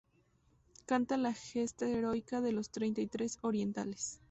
Canta 0.87 1.15
la 1.15 1.31
gesta 1.31 1.87
heroica 1.87 2.41
de 2.41 2.53
los 2.53 2.71
Treinta 2.71 3.01
y 3.01 3.07
Tres 3.07 3.37
Orientales. 3.43 4.19